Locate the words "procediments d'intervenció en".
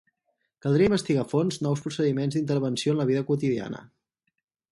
1.87-3.01